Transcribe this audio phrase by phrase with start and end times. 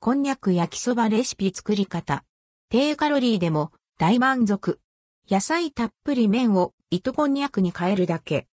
[0.00, 2.22] こんにゃく焼きそばレシピ作り方。
[2.68, 4.78] 低カロリーでも大満足。
[5.28, 8.46] 野菜たっぷり麺を糸こんにゃくに変えるだけ。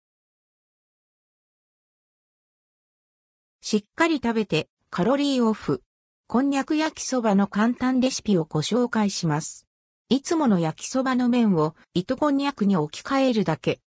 [3.60, 5.84] しっかり食べてカロリーオフ。
[6.28, 9.68] こんにゃく焼きそばの簡単レシピをご紹介します。
[10.08, 13.82] いつもの焼きそばの麺を糸こんにゃくに置き換えるだけ。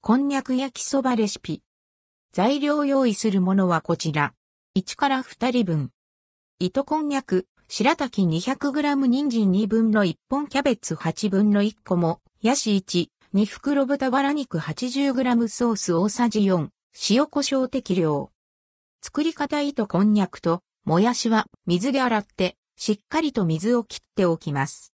[0.00, 1.60] こんにゃく焼きそばレシピ。
[2.32, 4.32] 材料用意するものはこちら。
[4.78, 5.90] 1から2人分。
[6.60, 16.68] 糸こんにゃく、白滝 200g 人参2分の1本キャベツ8分の1個も、ヤシ1、2袋豚バラ肉 80g ソース大さじ4、
[17.10, 18.30] 塩胡椒適量。
[19.02, 24.94] 作り方糸こんにゃくと、もやしは水で洗って、しっかりと水を切っておきます。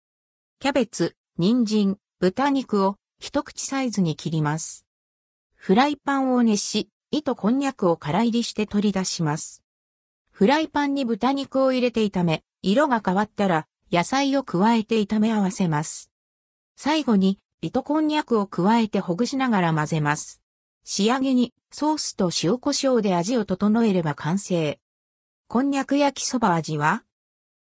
[0.60, 4.84] キャベツ、人参、豚肉を一口サイズに切ります。
[5.54, 9.62] フライパンを熱し、糸こんにゃくを空入りして取り出します。
[10.38, 16.10] フライパンに豚肉を入れて炒め、色が変わったら野菜を加えて炒め合わせます。
[16.76, 20.42] 最後に糸こんにゃくを加えてほぐしながら混ぜます。
[20.84, 24.78] 仕上げにソースと塩胡椒で味を整えれば完成。
[25.48, 27.02] こんにゃく焼きそば味は？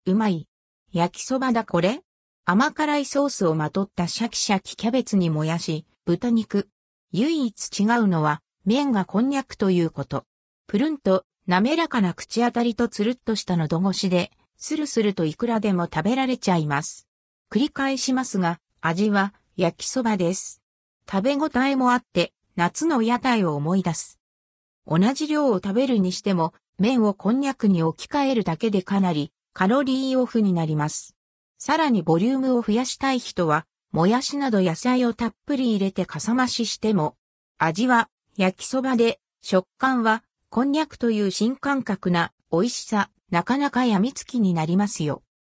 [0.05, 0.47] うまい。
[0.93, 1.99] 焼きそばだこれ？
[2.45, 6.69] 甘辛いソースをまとったシャキシャキキャベツにもやし、豚肉。
[7.11, 10.23] 唯一違うのは麺がこんにゃくということ。
[10.66, 17.08] プルンと滑らかな口当たりとつるっとした喉越しで、スルスルといくらでも食べられちゃいます。
[17.52, 20.61] 繰り返しますが、味は焼きそばです。
[21.09, 24.19] 食べ応えもあって、夏の屋台を思い出す。
[24.88, 31.16] 同じ量を食べるにしても、麺をこんにゃくに置き換えるだけでかなりカロリーオフになります。
[31.57, 37.16] さらにボリュームを増やしたい人は、もやしなど野菜をたっぷり入れてかさ増ししても、
[37.57, 40.23] 味は焼きそばで、食感は、
[40.55, 45.23] こんにゃくという新感覚な美味しさ、なかなか病みつきになりますよ。